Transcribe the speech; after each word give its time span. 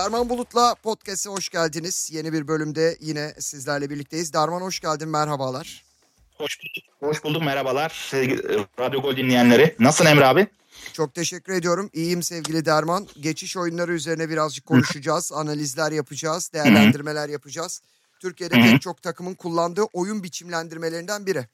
Darman 0.00 0.28
Bulut'la 0.28 0.74
podcast'e 0.74 1.30
hoş 1.30 1.48
geldiniz. 1.48 2.10
Yeni 2.12 2.32
bir 2.32 2.48
bölümde 2.48 2.96
yine 3.00 3.34
sizlerle 3.38 3.90
birlikteyiz. 3.90 4.32
Darman 4.32 4.60
hoş 4.60 4.80
geldin, 4.80 5.08
merhabalar. 5.08 5.84
Hoş 6.34 6.58
bulduk, 6.60 6.84
hoş 7.00 7.24
bulduk 7.24 7.42
merhabalar 7.42 8.08
sevgili 8.10 8.66
Radyo 8.78 9.02
Gol 9.02 9.16
dinleyenleri. 9.16 9.76
Nasılsın 9.78 10.10
Emre 10.10 10.26
abi? 10.26 10.46
Çok 10.92 11.14
teşekkür 11.14 11.52
ediyorum. 11.52 11.90
İyiyim 11.92 12.22
sevgili 12.22 12.64
Derman. 12.64 13.08
Geçiş 13.20 13.56
oyunları 13.56 13.92
üzerine 13.92 14.28
birazcık 14.28 14.66
konuşacağız, 14.66 15.32
analizler 15.32 15.92
yapacağız, 15.92 16.50
değerlendirmeler 16.52 17.28
yapacağız. 17.28 17.82
Türkiye'de 18.20 18.54
pek 18.54 18.82
çok 18.82 19.02
takımın 19.02 19.34
kullandığı 19.34 19.84
oyun 19.92 20.22
biçimlendirmelerinden 20.22 21.26
biri. 21.26 21.46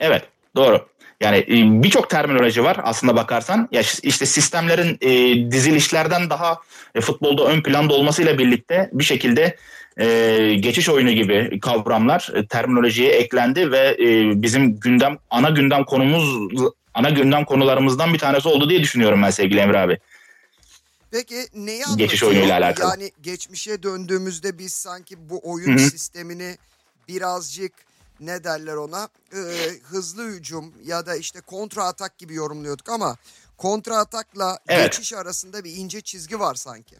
Evet, 0.00 0.28
doğru. 0.58 0.88
Yani 1.20 1.36
e, 1.36 1.82
birçok 1.82 2.10
terminoloji 2.10 2.64
var 2.64 2.76
aslında 2.82 3.16
bakarsan. 3.16 3.68
Ya 3.72 3.82
işte 4.02 4.26
sistemlerin 4.26 4.98
e, 5.00 5.10
dizilişlerden 5.50 6.30
daha 6.30 6.58
e, 6.94 7.00
futbolda 7.00 7.44
ön 7.44 7.62
planda 7.62 7.94
olmasıyla 7.94 8.38
birlikte 8.38 8.90
bir 8.92 9.04
şekilde 9.04 9.56
e, 9.96 10.06
geçiş 10.54 10.88
oyunu 10.88 11.10
gibi 11.10 11.60
kavramlar 11.60 12.30
e, 12.34 12.46
terminolojiye 12.46 13.10
eklendi 13.10 13.72
ve 13.72 13.96
e, 14.00 14.42
bizim 14.42 14.80
gündem 14.80 15.18
ana 15.30 15.50
gündem 15.50 15.84
konumuz 15.84 16.52
ana 16.94 17.10
gündem 17.10 17.44
konularımızdan 17.44 18.14
bir 18.14 18.18
tanesi 18.18 18.48
oldu 18.48 18.70
diye 18.70 18.80
düşünüyorum 18.80 19.22
ben 19.22 19.30
sevgili 19.30 19.60
Emre 19.60 19.78
abi. 19.78 19.98
Peki 21.10 21.34
neyi 21.54 21.84
anlatıyor? 21.84 22.08
Geçiş 22.08 22.22
oyunuyla 22.22 22.58
alakalı. 22.58 22.90
Yani 22.90 23.10
geçmişe 23.22 23.82
döndüğümüzde 23.82 24.58
biz 24.58 24.72
sanki 24.72 25.28
bu 25.30 25.40
oyun 25.42 25.78
Hı-hı. 25.78 25.90
sistemini 25.90 26.56
birazcık 27.08 27.72
ne 28.20 28.44
derler 28.44 28.74
ona 28.74 29.08
e, 29.32 29.38
hızlı 29.82 30.24
hücum 30.24 30.74
ya 30.84 31.06
da 31.06 31.16
işte 31.16 31.40
kontra 31.40 31.84
atak 31.84 32.18
gibi 32.18 32.34
yorumluyorduk 32.34 32.88
ama 32.88 33.16
kontra 33.56 33.96
atakla 33.96 34.58
evet. 34.68 34.92
geçiş 34.92 35.12
arasında 35.12 35.64
bir 35.64 35.76
ince 35.76 36.00
çizgi 36.00 36.40
var 36.40 36.54
sanki. 36.54 36.96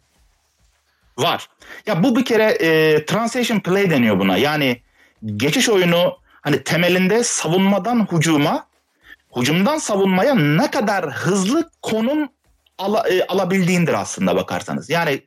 Var. 1.17 1.49
Ya 1.85 2.03
bu 2.03 2.15
bir 2.15 2.25
kere 2.25 2.43
e, 2.43 3.05
transition 3.05 3.59
play 3.59 3.89
deniyor 3.89 4.19
buna. 4.19 4.37
Yani 4.37 4.81
geçiş 5.35 5.69
oyunu 5.69 6.17
hani 6.41 6.63
temelinde 6.63 7.23
savunmadan 7.23 8.07
hücuma, 8.11 8.67
hücumdan 9.37 9.77
savunmaya 9.77 10.35
ne 10.35 10.71
kadar 10.71 11.11
hızlı 11.11 11.69
konum 11.81 12.29
ala, 12.77 13.09
e, 13.09 13.27
alabildiğindir 13.27 13.93
aslında 13.93 14.35
bakarsanız. 14.35 14.89
Yani 14.89 15.21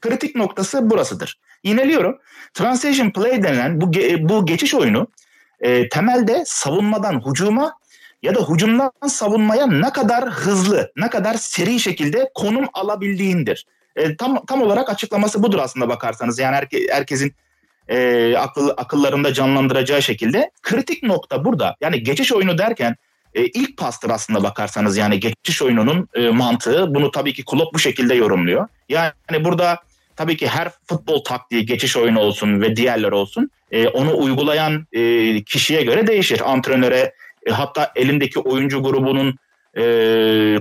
kritik 0.00 0.36
noktası 0.36 0.90
burasıdır. 0.90 1.40
Yineliyorum. 1.64 2.18
Transition 2.54 3.10
play 3.10 3.42
denen 3.42 3.80
bu 3.80 3.92
bu 4.28 4.46
geçiş 4.46 4.74
oyunu 4.74 5.06
e, 5.62 5.88
temelde 5.88 6.42
savunmadan 6.46 7.22
hücuma 7.26 7.72
ya 8.22 8.34
da 8.34 8.40
hücumdan 8.40 8.92
savunmaya 9.08 9.66
ne 9.66 9.90
kadar 9.90 10.30
hızlı, 10.30 10.92
ne 10.96 11.10
kadar 11.10 11.34
seri 11.34 11.80
şekilde 11.80 12.30
konum 12.34 12.64
alabildiğindir. 12.72 13.66
E, 13.96 14.16
tam 14.16 14.46
tam 14.46 14.62
olarak 14.62 14.90
açıklaması 14.90 15.42
budur 15.42 15.58
aslında 15.58 15.88
bakarsanız. 15.88 16.38
Yani 16.38 16.56
herke, 16.56 16.86
herkesin 16.90 17.34
e, 17.88 18.36
akıl 18.36 18.68
akıllarında 18.68 19.32
canlandıracağı 19.32 20.02
şekilde 20.02 20.50
kritik 20.62 21.02
nokta 21.02 21.44
burada. 21.44 21.76
Yani 21.80 22.02
geçiş 22.02 22.32
oyunu 22.32 22.58
derken 22.58 22.96
e, 23.34 23.44
ilk 23.44 23.76
pastır 23.76 24.10
aslında 24.10 24.42
bakarsanız 24.42 24.96
yani 24.96 25.20
geçiş 25.20 25.62
oyununun 25.62 26.08
e, 26.14 26.28
mantığı. 26.28 26.94
Bunu 26.94 27.10
tabii 27.10 27.34
ki 27.34 27.44
Klopp 27.44 27.74
bu 27.74 27.78
şekilde 27.78 28.14
yorumluyor. 28.14 28.68
Yani 28.88 29.44
burada 29.44 29.78
tabii 30.16 30.36
ki 30.36 30.48
her 30.48 30.70
futbol 30.86 31.24
taktiği 31.24 31.66
geçiş 31.66 31.96
oyunu 31.96 32.20
olsun 32.20 32.60
ve 32.60 32.76
diğerler 32.76 33.12
olsun 33.12 33.50
e, 33.72 33.88
onu 33.88 34.18
uygulayan 34.18 34.86
e, 34.92 35.44
kişiye 35.44 35.82
göre 35.82 36.06
değişir. 36.06 36.52
Antrenöre 36.52 37.12
e, 37.46 37.50
hatta 37.50 37.92
elindeki 37.96 38.40
oyuncu 38.40 38.82
grubunun 38.82 39.36
e, 39.76 39.84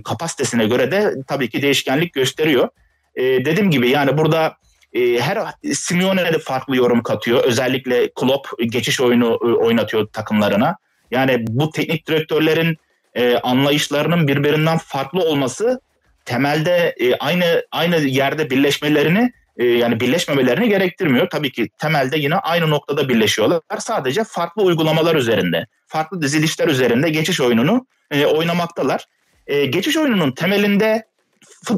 kapasitesine 0.04 0.68
göre 0.68 0.92
de 0.92 1.14
tabii 1.28 1.50
ki 1.50 1.62
değişkenlik 1.62 2.14
gösteriyor. 2.14 2.70
E, 3.16 3.24
dediğim 3.24 3.72
gibi 3.72 3.90
yani 3.90 4.18
burada 4.18 4.56
e, 4.94 5.20
her 5.20 5.40
Simeone 5.74 6.34
de 6.34 6.40
farklı 6.40 6.76
yorum 6.76 7.04
katıyor. 7.04 7.44
Özellikle 7.44 8.10
Klopp 8.16 8.48
geçiş 8.62 9.02
oyunu 9.02 9.40
e, 9.42 9.46
oynatıyor 9.46 10.08
takımlarına. 10.08 10.78
Yani 11.12 11.46
bu 11.48 11.72
teknik 11.72 12.08
direktörlerin 12.08 12.78
e, 13.16 13.36
anlayışlarının 13.36 14.28
birbirinden 14.28 14.78
farklı 14.78 15.20
olması 15.20 15.82
temelde 16.26 16.96
e, 17.00 17.16
aynı 17.16 17.66
aynı 17.72 17.98
yerde 17.98 18.50
birleşmelerini 18.50 19.32
e, 19.58 19.66
yani 19.66 20.00
birleşmemelerini 20.00 20.70
gerektirmiyor. 20.70 21.30
Tabii 21.30 21.52
ki 21.52 21.70
temelde 21.78 22.18
yine 22.18 22.36
aynı 22.36 22.70
noktada 22.70 23.10
birleşiyorlar. 23.10 23.62
Sadece 23.80 24.24
farklı 24.24 24.64
uygulamalar 24.64 25.16
üzerinde, 25.16 25.68
farklı 25.88 26.22
dizilişler 26.22 26.68
üzerinde 26.68 27.10
geçiş 27.10 27.42
oyununu 27.42 27.86
e, 28.12 28.26
oynamaktalar. 28.26 29.06
E, 29.48 29.66
geçiş 29.66 29.98
oyununun 29.98 30.32
temelinde 30.32 31.06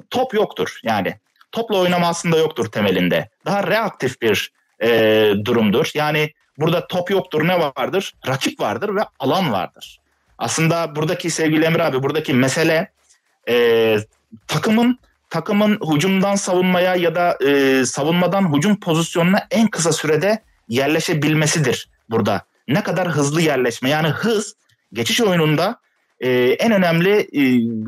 top 0.09 0.33
yoktur. 0.33 0.79
Yani 0.83 1.15
topla 1.51 1.77
oynama 1.77 2.07
aslında 2.07 2.37
yoktur 2.37 2.65
temelinde. 2.65 3.29
Daha 3.45 3.67
reaktif 3.67 4.21
bir 4.21 4.51
e, 4.83 4.89
durumdur. 5.45 5.91
Yani 5.93 6.33
burada 6.57 6.87
top 6.87 7.11
yoktur 7.11 7.47
ne 7.47 7.59
vardır? 7.59 8.13
Rakip 8.27 8.59
vardır 8.59 8.95
ve 8.95 9.01
alan 9.19 9.51
vardır. 9.51 9.99
Aslında 10.37 10.95
buradaki 10.95 11.29
sevgili 11.29 11.65
Emre 11.65 11.83
abi 11.83 12.03
buradaki 12.03 12.33
mesele 12.33 12.91
e, 13.49 13.97
takımın 14.47 14.99
takımın 15.33 15.79
hücumdan 15.93 16.35
savunmaya 16.35 16.95
ya 16.95 17.15
da 17.15 17.37
e, 17.45 17.85
savunmadan 17.85 18.55
hücum 18.55 18.79
pozisyonuna 18.79 19.47
en 19.51 19.67
kısa 19.67 19.91
sürede 19.91 20.41
yerleşebilmesidir 20.69 21.89
burada. 22.09 22.41
Ne 22.67 22.83
kadar 22.83 23.09
hızlı 23.09 23.41
yerleşme 23.41 23.89
yani 23.89 24.07
hız 24.07 24.55
geçiş 24.93 25.21
oyununda 25.21 25.79
e, 26.19 26.29
en 26.39 26.71
önemli 26.71 27.11
e, 27.11 27.41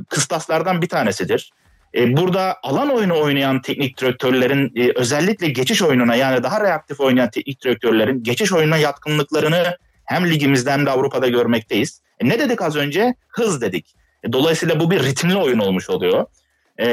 kıstaslardan 0.10 0.82
bir 0.82 0.88
tanesidir. 0.88 1.52
E, 1.96 2.18
burada 2.18 2.58
alan 2.64 2.90
oyunu 2.90 3.22
oynayan 3.22 3.62
teknik 3.62 4.02
direktörlerin 4.02 4.72
e, 4.76 4.92
özellikle 4.96 5.50
geçiş 5.50 5.82
oyununa 5.82 6.16
yani 6.16 6.44
daha 6.44 6.64
reaktif 6.64 7.00
oynayan 7.00 7.30
teknik 7.30 7.64
direktörlerin 7.64 8.24
geçiş 8.24 8.54
oyununa 8.54 8.78
yatkınlıklarını 8.78 9.78
hem 10.06 10.30
ligimizden 10.30 10.86
de 10.86 10.90
Avrupa'da 10.90 11.28
görmekteyiz. 11.28 12.02
E, 12.20 12.30
ne 12.30 12.40
dedik 12.40 12.62
az 12.62 12.76
önce? 12.76 13.16
Hız 13.28 13.62
dedik. 13.62 13.96
E, 14.24 14.34
dolayısıyla 14.34 14.80
bu 14.80 14.92
bir 14.92 15.04
ritimli 15.04 15.36
oyun 15.36 15.60
olmuş 15.60 15.90
oluyor 15.90 16.26
e, 16.78 16.88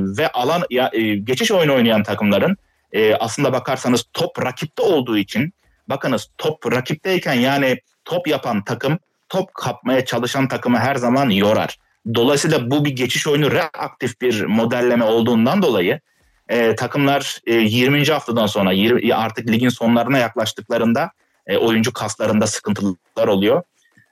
ve 0.00 0.28
alan 0.32 0.62
ya, 0.70 0.90
e, 0.92 1.16
geçiş 1.16 1.50
oyunu 1.50 1.74
oynayan 1.74 2.02
takımların 2.02 2.56
e, 2.92 3.14
aslında 3.14 3.52
bakarsanız 3.52 4.04
top 4.12 4.42
rakipte 4.42 4.82
olduğu 4.82 5.18
için 5.18 5.52
bakınız 5.88 6.28
top 6.38 6.72
rakipteyken 6.72 7.34
yani 7.34 7.78
top 8.04 8.26
yapan 8.28 8.64
takım 8.64 8.98
top 9.28 9.54
kapmaya 9.54 10.04
çalışan 10.04 10.48
takımı 10.48 10.78
her 10.78 10.94
zaman 10.94 11.30
yorar. 11.30 11.78
Dolayısıyla 12.14 12.70
bu 12.70 12.84
bir 12.84 12.90
geçiş 12.90 13.26
oyunu 13.26 13.50
reaktif 13.50 14.20
bir 14.20 14.44
modelleme 14.44 15.04
olduğundan 15.04 15.62
dolayı 15.62 16.00
e, 16.48 16.74
takımlar 16.74 17.40
e, 17.46 17.54
20. 17.54 18.04
haftadan 18.04 18.46
sonra 18.46 18.72
20, 18.72 19.14
artık 19.14 19.48
ligin 19.48 19.68
sonlarına 19.68 20.18
yaklaştıklarında 20.18 21.10
e, 21.46 21.56
oyuncu 21.56 21.92
kaslarında 21.92 22.46
sıkıntılar 22.46 23.28
oluyor 23.28 23.62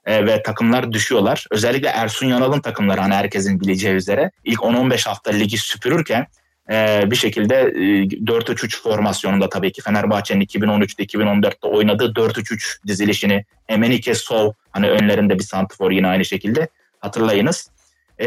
e, 0.09 0.27
ve 0.27 0.43
takımlar 0.43 0.93
düşüyorlar. 0.93 1.47
Özellikle 1.51 1.89
Ersun 1.89 2.27
Yanal'ın 2.27 2.61
takımları 2.61 3.01
hani 3.01 3.15
herkesin 3.15 3.61
bileceği 3.61 3.95
üzere 3.95 4.31
ilk 4.45 4.61
10-15 4.61 5.09
hafta 5.09 5.31
ligi 5.31 5.59
süpürürken 5.59 6.27
e, 6.71 7.03
bir 7.11 7.17
şekilde 7.17 7.55
e, 7.55 8.09
4-3-3 8.09 8.83
formasyonunda 8.83 9.49
tabii 9.49 9.73
ki 9.73 9.83
Fenerbahçe'nin 9.83 10.45
2013'te 10.47 11.05
2014'te 11.05 11.69
oynadığı 11.69 12.13
4-3-3 12.13 12.87
dizilişini 12.87 13.45
Emenike 13.69 14.15
Sol 14.15 14.53
hani 14.71 14.91
önlerinde 14.91 15.39
bir 15.39 15.45
santifor 15.45 15.91
yine 15.91 16.09
aynı 16.09 16.25
şekilde 16.25 16.69
hatırlayınız. 17.01 17.71
Ee, 18.19 18.27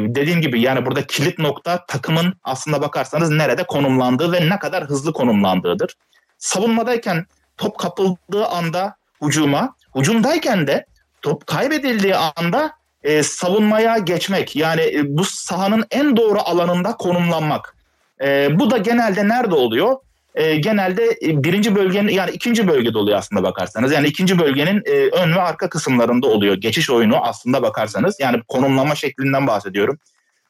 dediğim 0.00 0.40
gibi 0.40 0.60
yani 0.60 0.86
burada 0.86 1.06
kilit 1.06 1.38
nokta 1.38 1.86
takımın 1.86 2.34
aslında 2.44 2.80
bakarsanız 2.80 3.30
nerede 3.30 3.62
konumlandığı 3.62 4.32
ve 4.32 4.48
ne 4.48 4.58
kadar 4.58 4.84
hızlı 4.84 5.12
konumlandığıdır. 5.12 5.96
Savunmadayken 6.38 7.26
top 7.56 7.78
kapıldığı 7.78 8.46
anda 8.46 8.96
hücuma, 9.22 9.74
hücumdayken 9.96 10.66
de 10.66 10.86
top 11.22 11.46
kaybedildiği 11.46 12.16
anda 12.16 12.72
e, 13.02 13.22
savunmaya 13.22 13.98
geçmek 13.98 14.56
yani 14.56 14.80
e, 14.80 15.16
bu 15.16 15.24
sahanın 15.24 15.84
en 15.90 16.16
doğru 16.16 16.38
alanında 16.40 16.96
konumlanmak. 16.96 17.76
E, 18.22 18.58
bu 18.58 18.70
da 18.70 18.78
genelde 18.78 19.28
nerede 19.28 19.54
oluyor? 19.54 19.96
E, 20.34 20.56
genelde 20.56 21.18
e, 21.22 21.44
birinci 21.44 21.74
bölgenin 21.74 22.12
yani 22.12 22.30
ikinci 22.30 22.68
bölgede 22.68 22.98
oluyor 22.98 23.18
aslında 23.18 23.42
bakarsanız. 23.42 23.92
Yani 23.92 24.06
ikinci 24.06 24.38
bölgenin 24.38 24.82
e, 24.84 24.92
ön 24.92 25.34
ve 25.34 25.40
arka 25.40 25.68
kısımlarında 25.68 26.26
oluyor. 26.26 26.54
Geçiş 26.54 26.90
oyunu 26.90 27.16
aslında 27.16 27.62
bakarsanız 27.62 28.20
yani 28.20 28.42
konumlama 28.48 28.94
şeklinden 28.94 29.46
bahsediyorum. 29.46 29.98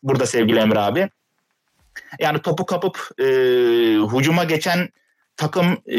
Burada 0.02 0.26
sevgili 0.26 0.58
Emre 0.58 0.78
abi. 0.78 1.08
Yani 2.19 2.38
topu 2.38 2.66
kapıp 2.66 3.08
e, 3.19 3.25
hücuma 4.16 4.44
geçen 4.44 4.88
takım 5.37 5.66
e, 5.88 5.99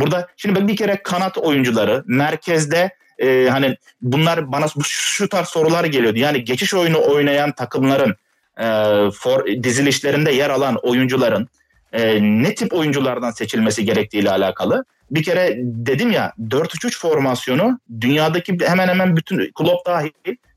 burada 0.00 0.28
şimdi 0.36 0.68
bir 0.68 0.76
kere 0.76 1.02
kanat 1.02 1.38
oyuncuları 1.38 2.04
merkezde 2.06 2.90
e, 3.20 3.48
hani 3.50 3.76
bunlar 4.02 4.52
bana 4.52 4.66
şu 4.84 5.28
tarz 5.28 5.48
sorular 5.48 5.84
geliyordu. 5.84 6.18
Yani 6.18 6.44
geçiş 6.44 6.74
oyunu 6.74 6.98
oynayan 7.06 7.52
takımların 7.52 8.16
e, 8.60 8.66
for, 9.10 9.46
dizilişlerinde 9.46 10.32
yer 10.32 10.50
alan 10.50 10.76
oyuncuların 10.82 11.48
e, 11.92 12.22
ne 12.22 12.54
tip 12.54 12.74
oyunculardan 12.74 13.30
seçilmesi 13.30 13.84
gerektiğiyle 13.84 14.30
alakalı. 14.30 14.84
Bir 15.10 15.22
kere 15.22 15.56
dedim 15.60 16.10
ya 16.10 16.32
4-3-3 16.48 16.98
formasyonu 16.98 17.80
dünyadaki 18.00 18.58
hemen 18.66 18.88
hemen 18.88 19.16
bütün 19.16 19.50
kulüp 19.52 19.86
dahil 19.86 20.10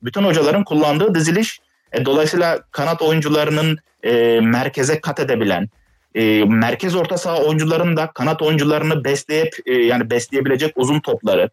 bütün 0.03 0.23
hocaların 0.23 0.63
kullandığı 0.63 1.15
diziliş. 1.15 1.59
E, 1.91 2.05
dolayısıyla 2.05 2.59
kanat 2.71 3.01
oyuncularının 3.01 3.77
e, 4.03 4.39
merkeze 4.41 5.01
kat 5.01 5.19
edebilen, 5.19 5.69
e, 6.15 6.43
merkez 6.43 6.95
orta 6.95 7.17
saha 7.17 7.43
oyuncuların 7.43 7.97
da 7.97 8.11
kanat 8.11 8.41
oyuncularını 8.41 9.03
besleyip 9.03 9.55
e, 9.65 9.73
yani 9.73 10.09
besleyebilecek 10.09 10.73
uzun 10.75 10.99
topları. 10.99 11.49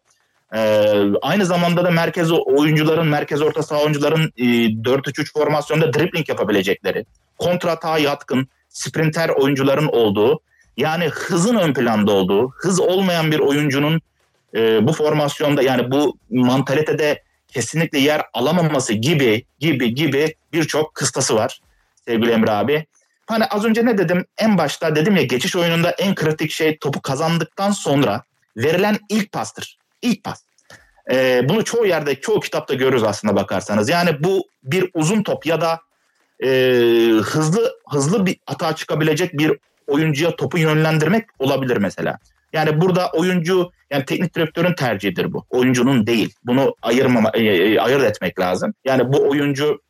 E, 0.55 0.59
aynı 1.21 1.45
zamanda 1.45 1.85
da 1.85 1.91
merkez 1.91 2.31
oyuncuların, 2.31 3.07
merkez 3.07 3.41
orta 3.41 3.63
saha 3.63 3.81
oyuncuların 3.81 4.33
e, 4.37 4.43
4-3-3 4.43 5.33
formasyonda 5.33 5.93
dribbling 5.93 6.29
yapabilecekleri, 6.29 7.05
kontratağa 7.37 7.97
yatkın, 7.97 8.47
sprinter 8.69 9.29
oyuncuların 9.29 9.87
olduğu, 9.87 10.41
yani 10.77 11.05
hızın 11.05 11.55
ön 11.55 11.73
planda 11.73 12.11
olduğu, 12.11 12.51
hız 12.51 12.79
olmayan 12.79 13.31
bir 13.31 13.39
oyuncunun 13.39 14.01
e, 14.55 14.87
bu 14.87 14.93
formasyonda 14.93 15.61
yani 15.61 15.91
bu 15.91 16.17
mantalitede 16.29 17.23
kesinlikle 17.47 17.99
yer 17.99 18.21
alamaması 18.33 18.93
gibi 18.93 19.45
gibi 19.59 19.95
gibi 19.95 20.35
birçok 20.53 20.95
kıstası 20.95 21.35
var 21.35 21.61
sevgili 22.07 22.31
Emre 22.31 22.51
abi. 22.51 22.85
Hani 23.27 23.45
az 23.45 23.65
önce 23.65 23.85
ne 23.85 23.97
dedim? 23.97 24.25
En 24.37 24.57
başta 24.57 24.95
dedim 24.95 25.15
ya 25.15 25.23
geçiş 25.23 25.55
oyununda 25.55 25.91
en 25.91 26.15
kritik 26.15 26.51
şey 26.51 26.77
topu 26.77 27.01
kazandıktan 27.01 27.71
sonra 27.71 28.23
verilen 28.57 28.97
ilk 29.09 29.31
pastır. 29.31 29.77
İlk 30.01 30.23
pas. 30.23 30.43
Ee, 31.11 31.41
bunu 31.49 31.63
çoğu 31.63 31.85
yerde, 31.85 32.15
çoğu 32.15 32.39
kitapta 32.39 32.73
görürüz 32.73 33.03
aslında 33.03 33.35
bakarsanız. 33.35 33.89
Yani 33.89 34.23
bu 34.23 34.47
bir 34.63 34.89
uzun 34.93 35.23
top 35.23 35.45
ya 35.45 35.61
da 35.61 35.79
e, 36.43 36.49
hızlı 37.23 37.71
hızlı 37.89 38.25
bir 38.25 38.37
atağa 38.47 38.75
çıkabilecek 38.75 39.33
bir 39.33 39.57
oyuncuya 39.87 40.35
topu 40.35 40.57
yönlendirmek 40.57 41.25
olabilir 41.39 41.77
mesela. 41.77 42.17
Yani 42.53 42.81
burada 42.81 43.09
oyuncu 43.11 43.71
yani 43.89 44.05
teknik 44.05 44.35
direktörün 44.35 44.73
tercihidir 44.73 45.33
bu. 45.33 45.45
Oyuncunun 45.49 46.07
değil. 46.07 46.33
Bunu 46.45 46.75
ayırmama 46.81 47.31
e, 47.33 47.43
e, 47.43 47.79
ayırt 47.79 48.03
etmek 48.03 48.39
lazım. 48.39 48.73
Yani 48.85 49.13
bu 49.13 49.29
oyuncu 49.29 49.81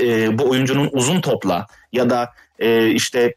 e, 0.00 0.38
bu 0.38 0.50
oyuncunun 0.50 0.88
uzun 0.92 1.20
topla 1.20 1.66
ya 1.92 2.10
da 2.10 2.32
e, 2.58 2.88
işte 2.88 3.34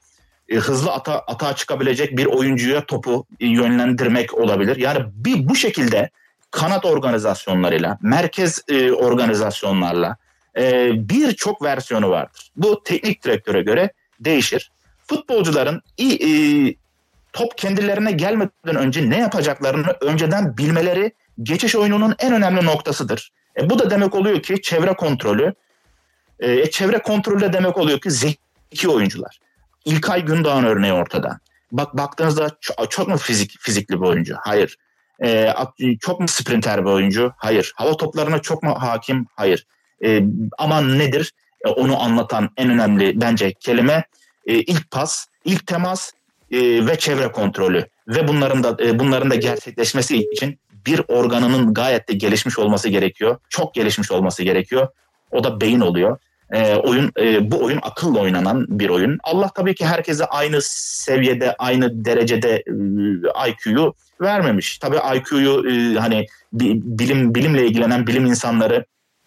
e, 0.53 0.55
hızlı 0.55 0.91
ata 0.91 1.19
atağa 1.19 1.55
çıkabilecek 1.55 2.17
bir 2.17 2.25
oyuncuya 2.25 2.85
topu 2.85 3.25
yönlendirmek 3.39 4.33
olabilir. 4.33 4.75
Yani 4.75 4.99
bir 5.13 5.49
bu 5.49 5.55
şekilde 5.55 6.09
kanat 6.51 6.85
organizasyonlarıyla, 6.85 7.97
merkez 8.01 8.61
e, 8.67 8.91
organizasyonlarla 8.91 10.17
e, 10.57 10.91
birçok 11.09 11.61
versiyonu 11.61 12.09
vardır. 12.09 12.51
Bu 12.55 12.83
teknik 12.83 13.23
direktöre 13.23 13.61
göre 13.61 13.91
değişir. 14.19 14.71
Futbolcuların 15.07 15.81
top 17.33 17.57
kendilerine 17.57 18.11
gelmeden 18.11 18.75
önce 18.75 19.09
ne 19.09 19.19
yapacaklarını 19.19 19.95
önceden 20.01 20.57
bilmeleri 20.57 21.11
geçiş 21.43 21.75
oyununun 21.75 22.15
en 22.19 22.33
önemli 22.33 22.65
noktasıdır. 22.65 23.31
E, 23.59 23.69
bu 23.69 23.79
da 23.79 23.89
demek 23.89 24.15
oluyor 24.15 24.41
ki 24.41 24.61
çevre 24.61 24.93
kontrolü. 24.93 25.53
E, 26.39 26.71
çevre 26.71 26.99
kontrolü 26.99 27.41
de 27.41 27.53
demek 27.53 27.77
oluyor 27.77 27.99
ki 27.99 28.11
zeki 28.11 28.89
oyuncular. 28.89 29.39
İlkay 29.85 30.25
Gündoğan 30.25 30.65
örneği 30.65 30.93
ortada. 30.93 31.39
Bak 31.71 31.97
baktığınızda 31.97 32.49
çok, 32.61 32.91
çok 32.91 33.07
mu 33.07 33.17
fizik 33.17 33.55
fizikli 33.59 34.01
bir 34.01 34.05
oyuncu? 34.05 34.35
Hayır. 34.39 34.77
E, 35.23 35.53
çok 35.99 36.19
mu 36.19 36.27
sprinter 36.27 36.85
bir 36.85 36.89
oyuncu? 36.89 37.33
Hayır. 37.37 37.73
Hava 37.75 37.97
toplarına 37.97 38.39
çok 38.39 38.63
mu 38.63 38.75
hakim? 38.79 39.25
Hayır. 39.35 39.67
E, 40.05 40.23
ama 40.57 40.81
nedir? 40.81 41.33
E, 41.65 41.69
onu 41.69 42.01
anlatan 42.01 42.49
en 42.57 42.69
önemli 42.69 43.21
bence 43.21 43.53
kelime 43.53 44.03
e, 44.45 44.53
ilk 44.53 44.91
pas, 44.91 45.25
ilk 45.45 45.67
temas 45.67 46.11
e, 46.51 46.85
ve 46.87 46.97
çevre 46.97 47.31
kontrolü 47.31 47.85
ve 48.07 48.27
bunların 48.27 48.63
da 48.63 48.77
e, 48.83 48.99
bunların 48.99 49.29
da 49.29 49.35
gerçekleşmesi 49.35 50.17
için 50.17 50.59
bir 50.85 51.01
organının 51.07 51.73
gayet 51.73 52.09
de 52.09 52.13
gelişmiş 52.13 52.59
olması 52.59 52.89
gerekiyor. 52.89 53.37
Çok 53.49 53.73
gelişmiş 53.73 54.11
olması 54.11 54.43
gerekiyor. 54.43 54.87
O 55.31 55.43
da 55.43 55.61
beyin 55.61 55.79
oluyor. 55.79 56.17
E, 56.53 56.75
oyun 56.75 57.11
e, 57.19 57.51
bu 57.51 57.63
oyun 57.63 57.79
akılla 57.81 58.19
oynanan 58.19 58.65
bir 58.69 58.89
oyun. 58.89 59.19
Allah 59.23 59.49
tabii 59.55 59.75
ki 59.75 59.85
herkese 59.85 60.25
aynı 60.25 60.59
seviyede, 60.61 61.55
aynı 61.59 62.05
derecede 62.05 62.63
e, 62.67 63.49
IQ'yu 63.49 63.93
vermemiş. 64.21 64.77
Tabii 64.77 64.97
IQ'yu 65.17 65.69
e, 65.71 65.99
hani 65.99 66.27
bilim 66.53 67.35
bilimle 67.35 67.65
ilgilenen 67.67 68.07
bilim 68.07 68.25
insanları 68.25 68.85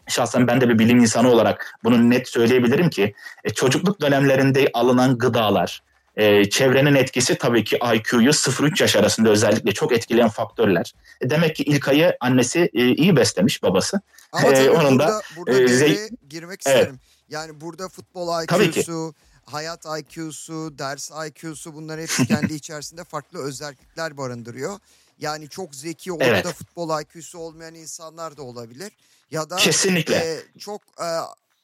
şahsen 0.09 0.47
ben 0.47 0.61
de 0.61 0.69
bir 0.69 0.79
bilim 0.79 0.99
insanı 0.99 1.31
olarak 1.31 1.75
bunu 1.85 2.11
net 2.11 2.29
söyleyebilirim 2.29 2.91
ki 2.91 3.15
e, 3.45 3.51
çocukluk 3.51 4.01
dönemlerinde 4.01 4.71
alınan 4.75 5.19
gıdalar, 5.19 5.83
e, 6.17 6.51
çevrenin 6.51 6.95
etkisi 6.95 7.35
tabii 7.35 7.65
ki 7.65 7.77
IQ'yu 7.95 8.31
0-3 8.31 8.83
yaş 8.83 8.97
arasında 8.97 9.31
özellikle 9.31 9.73
çok 9.73 9.93
etkileyen 9.93 10.29
faktörler. 10.29 10.95
E, 11.21 11.31
demek 11.31 11.57
ki 11.57 11.63
İlkay'ı 11.63 12.17
annesi 12.21 12.71
e, 12.75 12.87
iyi 12.89 13.17
beslemiş 13.17 13.63
babası. 13.63 14.01
Ama 14.33 14.49
tabii 14.49 14.59
e, 14.59 14.71
onun 14.71 14.99
burada, 14.99 15.09
da, 15.09 15.21
burada 15.37 15.85
e, 15.87 15.97
girmek 16.29 16.61
evet. 16.67 16.77
isterim. 16.77 16.99
Yani 17.29 17.61
burada 17.61 17.89
futbol 17.89 18.43
IQ'su, 18.43 19.15
hayat 19.45 19.87
IQ'su, 19.87 20.79
ders 20.79 21.11
IQ'su 21.11 21.75
bunlar 21.75 22.01
hepsi 22.01 22.27
kendi 22.29 22.55
içerisinde 22.55 23.05
farklı 23.05 23.39
özellikler 23.39 24.17
barındırıyor. 24.17 24.79
Yani 25.19 25.49
çok 25.49 25.75
zeki 25.75 26.13
olup 26.13 26.23
evet. 26.23 26.45
da 26.45 26.53
futbol 26.53 27.01
IQ'su 27.01 27.39
olmayan 27.39 27.75
insanlar 27.75 28.37
da 28.37 28.43
olabilir. 28.43 28.93
Ya 29.31 29.51
da 29.51 29.57
Kesinlikle. 29.57 30.15
E, 30.17 30.59
çok 30.59 30.81
e, 31.01 31.09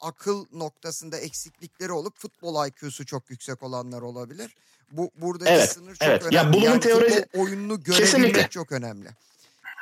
akıl 0.01 0.45
noktasında 0.53 1.17
eksiklikleri 1.17 1.91
olup 1.91 2.19
futbol 2.19 2.67
IQ'su 2.67 3.05
çok 3.05 3.29
yüksek 3.29 3.63
olanlar 3.63 4.01
olabilir. 4.01 4.55
Bu 4.91 5.11
buradaki 5.15 5.51
evet, 5.51 5.71
sınır 5.71 5.95
çok 5.95 6.07
evet. 6.07 6.21
önemli. 6.21 6.35
Ya 6.35 6.53
bunun 6.53 6.63
yani 6.63 6.79
teorisi 6.79 7.25
oyununu 7.33 7.83
görebilmek 7.83 8.11
kesinlikle. 8.11 8.47
çok 8.49 8.71
önemli. 8.71 9.09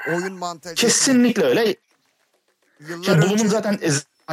Oyun 0.07 0.33
mantalitesi. 0.33 0.87
Kesinlikle 0.87 1.43
öyle. 1.43 1.75
Yıllar 2.79 3.17
önce, 3.17 3.21
Bulun'un 3.21 3.47
zaten 3.47 3.79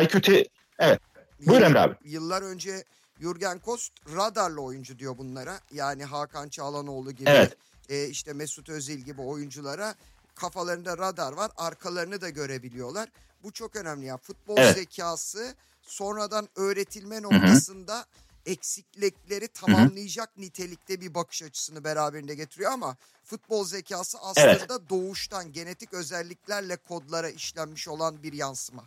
IQ'te 0.03 0.49
evet. 0.79 1.01
Buyur 1.47 1.63
Emre 1.63 1.81
abi. 1.81 1.95
Yıllar 2.05 2.43
önce 2.43 2.85
Jürgen 3.21 3.59
Kost 3.59 3.93
radarlı 4.17 4.61
oyuncu 4.63 4.99
diyor 4.99 5.19
bunlara. 5.19 5.61
Yani 5.73 6.05
Hakan 6.05 6.49
Çağlanoğlu 6.49 7.13
gibi 7.13 7.31
evet. 7.31 7.57
e, 7.89 8.07
işte 8.07 8.33
Mesut 8.33 8.69
Özil 8.69 8.99
gibi 8.99 9.21
oyunculara 9.21 9.95
kafalarında 10.35 10.99
radar 10.99 11.33
var. 11.33 11.51
Arkalarını 11.57 12.21
da 12.21 12.29
görebiliyorlar. 12.29 13.09
Bu 13.43 13.53
çok 13.53 13.77
önemli 13.77 14.07
ya. 14.07 14.17
Futbol 14.17 14.57
evet. 14.59 14.77
zekası 14.77 15.55
sonradan 15.83 16.49
öğretilme 16.57 17.23
noktasında 17.23 17.95
Hı-hı. 17.95 18.05
eksiklikleri 18.47 19.49
tamamlayacak 19.49 20.29
Hı-hı. 20.29 20.45
nitelikte 20.45 21.01
bir 21.01 21.15
bakış 21.15 21.43
açısını 21.43 21.85
beraberinde 21.85 22.35
getiriyor 22.35 22.73
ama 22.73 22.97
futbol 23.25 23.65
zekası 23.65 24.19
aslında 24.19 24.51
evet. 24.51 24.91
doğuştan 24.91 25.53
genetik 25.53 25.95
özelliklerle 25.95 26.77
kodlara 26.77 27.29
işlenmiş 27.29 27.89
olan 27.89 28.23
bir 28.23 28.33
yansıma. 28.33 28.85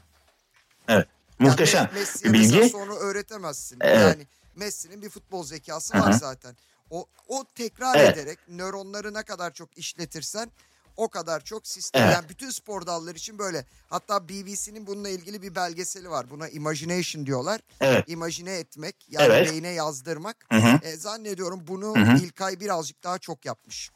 Evet. 0.87 1.07
Muhteşem 1.41 1.89
yani 1.95 2.33
bir 2.33 2.33
bilgi. 2.33 2.69
sonra 2.69 2.95
öğretemezsin. 2.95 3.77
Evet. 3.81 3.99
Yani 3.99 4.27
Messi'nin 4.55 5.01
bir 5.01 5.09
futbol 5.09 5.43
zekası 5.43 5.93
Hı-hı. 5.93 6.03
var 6.03 6.11
zaten. 6.11 6.55
O, 6.89 7.05
o 7.27 7.45
tekrar 7.55 7.95
evet. 7.95 8.17
ederek 8.17 8.39
nöronları 8.47 9.13
ne 9.13 9.23
kadar 9.23 9.53
çok 9.53 9.77
işletirsen 9.77 10.51
o 10.97 11.09
kadar 11.09 11.43
çok 11.43 11.67
sistem. 11.67 12.03
Evet. 12.03 12.13
Yani 12.13 12.29
bütün 12.29 12.49
spor 12.49 12.85
dalları 12.85 13.17
için 13.17 13.39
böyle. 13.39 13.65
Hatta 13.89 14.29
BBC'nin 14.29 14.87
bununla 14.87 15.09
ilgili 15.09 15.41
bir 15.41 15.55
belgeseli 15.55 16.09
var. 16.09 16.29
Buna 16.29 16.49
imagination 16.49 17.25
diyorlar. 17.25 17.61
Evet. 17.81 18.03
İmajine 18.07 18.53
etmek 18.53 18.95
yani 19.09 19.25
evet. 19.25 19.51
beyne 19.51 19.69
yazdırmak. 19.69 20.35
Hı 20.51 20.57
hı. 20.57 20.79
E, 20.83 20.95
zannediyorum 20.95 21.63
bunu 21.67 21.95
hı 21.95 21.99
hı. 21.99 22.17
İlkay 22.17 22.59
birazcık 22.59 23.03
daha 23.03 23.17
çok 23.17 23.45
yapmış. 23.45 23.91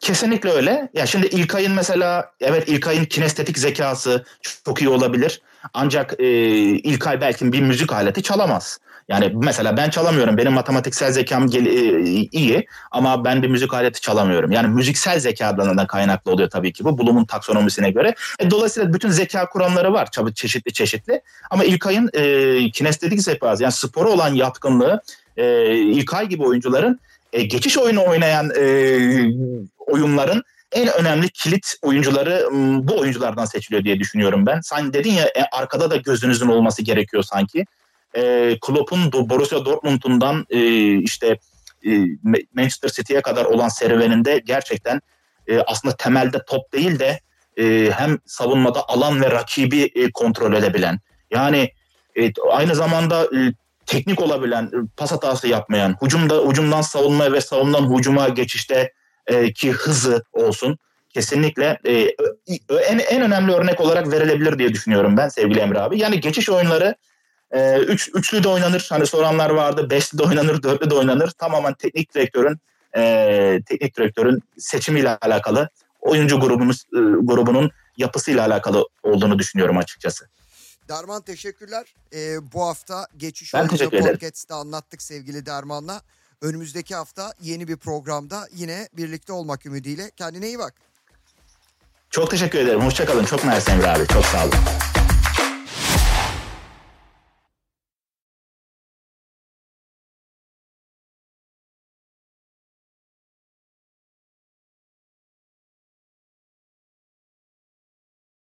Kesinlikle 0.00 0.50
öyle. 0.50 0.90
Ya 0.94 1.06
şimdi 1.06 1.26
İlkay'ın 1.26 1.72
mesela 1.72 2.32
evet 2.40 2.68
İlkay'ın 2.68 3.04
kinestetik 3.04 3.58
zekası 3.58 4.24
çok 4.64 4.82
iyi 4.82 4.88
olabilir. 4.88 5.42
Ancak 5.74 6.14
e, 6.18 6.26
İlkay 6.60 7.20
belki 7.20 7.52
bir 7.52 7.60
müzik 7.60 7.92
aleti 7.92 8.22
çalamaz. 8.22 8.78
Yani 9.08 9.32
mesela 9.34 9.76
ben 9.76 9.90
çalamıyorum. 9.90 10.36
Benim 10.36 10.52
matematiksel 10.52 11.12
zekam 11.12 11.46
e, 11.46 11.58
iyi 12.32 12.66
ama 12.90 13.24
ben 13.24 13.42
bir 13.42 13.48
müzik 13.48 13.74
aleti 13.74 14.00
çalamıyorum. 14.00 14.52
Yani 14.52 14.68
müziksel 14.68 15.18
zekadan 15.20 15.78
da 15.78 15.86
kaynaklı 15.86 16.32
oluyor 16.32 16.50
tabii 16.50 16.72
ki 16.72 16.84
bu. 16.84 16.98
Bloom'un 16.98 17.24
taksonomisine 17.24 17.90
göre. 17.90 18.14
E, 18.38 18.50
dolayısıyla 18.50 18.92
bütün 18.92 19.08
zeka 19.10 19.48
kuramları 19.48 19.92
var 19.92 20.08
çeşitli 20.34 20.72
çeşitli. 20.72 21.20
Ama 21.50 21.64
İlkay'ın 21.64 22.10
e, 22.12 22.70
kinestetik 22.70 23.22
zekası 23.22 23.62
yani 23.62 23.72
spora 23.72 24.08
olan 24.08 24.34
yatkınlığı 24.34 25.02
e, 25.36 25.74
İlkay 25.74 26.26
gibi 26.28 26.42
oyuncuların 26.42 27.00
e, 27.32 27.42
geçiş 27.42 27.78
oyunu 27.78 28.04
oynayan 28.04 28.50
e, 28.50 28.64
oyunların 29.86 30.42
en 30.72 30.88
önemli 30.88 31.28
kilit 31.28 31.74
oyuncuları 31.82 32.48
bu 32.88 32.98
oyunculardan 32.98 33.44
seçiliyor 33.44 33.84
diye 33.84 33.98
düşünüyorum 33.98 34.46
ben. 34.46 34.60
Sen 34.60 34.92
dedin 34.92 35.12
ya 35.12 35.24
e, 35.24 35.44
arkada 35.52 35.90
da 35.90 35.96
gözünüzün 35.96 36.48
olması 36.48 36.82
gerekiyor 36.82 37.22
sanki 37.22 37.64
e, 38.16 38.56
Klopp'un 38.60 39.12
Borussia 39.12 39.64
Dortmund'undan 39.64 40.46
e, 40.50 40.58
işte 40.98 41.38
e, 41.86 41.90
Manchester 42.54 42.88
City'ye 42.88 43.22
kadar 43.22 43.44
olan 43.44 43.68
serüveninde 43.68 44.42
gerçekten 44.44 45.00
e, 45.46 45.60
aslında 45.60 45.96
temelde 45.96 46.38
top 46.46 46.72
değil 46.72 46.98
de 46.98 47.20
e, 47.58 47.90
hem 47.96 48.18
savunmada 48.26 48.88
alan 48.88 49.22
ve 49.22 49.30
rakibi 49.30 49.82
e, 49.94 50.10
kontrol 50.12 50.52
edebilen 50.52 51.00
yani 51.30 51.72
e, 52.16 52.32
aynı 52.50 52.74
zamanda 52.74 53.24
e, 53.24 53.52
teknik 53.86 54.20
olabilen, 54.20 54.64
e, 54.64 54.76
pas 54.96 55.12
hatası 55.12 55.48
yapmayan, 55.48 55.96
hücumda 56.02 56.48
hücumdan 56.48 56.80
savunmaya 56.80 57.32
ve 57.32 57.40
savunmadan 57.40 57.98
hücuma 57.98 58.28
geçişte 58.28 58.92
e, 59.26 59.52
ki 59.52 59.72
hızı 59.72 60.24
olsun 60.32 60.78
kesinlikle 61.10 61.78
e, 61.86 61.92
en 62.88 62.98
en 62.98 63.22
önemli 63.22 63.52
örnek 63.52 63.80
olarak 63.80 64.12
verilebilir 64.12 64.58
diye 64.58 64.72
düşünüyorum 64.72 65.16
ben 65.16 65.28
sevgili 65.28 65.58
Emre 65.58 65.80
abi. 65.80 65.98
Yani 65.98 66.20
geçiş 66.20 66.50
oyunları 66.50 66.94
e, 67.50 67.78
üç, 67.78 68.10
üçlü 68.14 68.42
de 68.42 68.48
oynanır. 68.48 68.86
Hani 68.90 69.06
soranlar 69.06 69.50
vardı. 69.50 69.90
Beşli 69.90 70.18
de 70.18 70.22
oynanır, 70.22 70.62
dörtlü 70.62 70.90
de 70.90 70.94
oynanır. 70.94 71.30
Tamamen 71.30 71.74
teknik 71.74 72.14
direktörün 72.14 72.58
e, 72.96 73.60
teknik 73.66 73.96
direktörün 73.96 74.42
seçimiyle 74.58 75.08
alakalı 75.20 75.68
oyuncu 76.00 76.40
grubumuz 76.40 76.84
e, 76.92 76.98
grubunun 77.22 77.70
yapısıyla 77.96 78.46
alakalı 78.46 78.88
olduğunu 79.02 79.38
düşünüyorum 79.38 79.78
açıkçası. 79.78 80.26
Derman 80.88 81.22
teşekkürler. 81.22 81.94
Ee, 82.12 82.52
bu 82.52 82.62
hafta 82.62 83.06
geçiş 83.16 83.54
Ben 83.54 83.68
podcast'te 83.68 84.54
anlattık 84.54 85.02
sevgili 85.02 85.46
Derman'la. 85.46 86.02
Önümüzdeki 86.42 86.94
hafta 86.94 87.32
yeni 87.40 87.68
bir 87.68 87.76
programda 87.76 88.48
yine 88.54 88.88
birlikte 88.92 89.32
olmak 89.32 89.66
ümidiyle. 89.66 90.10
Kendine 90.16 90.46
iyi 90.46 90.58
bak. 90.58 90.74
Çok 92.10 92.30
teşekkür 92.30 92.58
ederim. 92.58 92.80
Hoşçakalın. 92.80 93.24
Çok 93.24 93.44
mersi 93.44 93.70
Emre 93.70 93.88
abi. 93.88 94.06
Çok 94.06 94.24
sağ 94.24 94.44
olun. 94.44 94.54